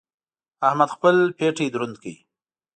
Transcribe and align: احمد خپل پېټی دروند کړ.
احمد 0.67 0.89
خپل 0.95 1.15
پېټی 1.37 1.67
دروند 1.73 1.95
کړ. 2.01 2.15